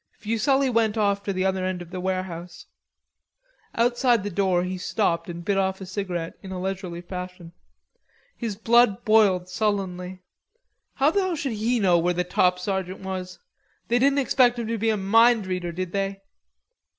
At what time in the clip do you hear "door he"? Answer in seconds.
4.31-4.79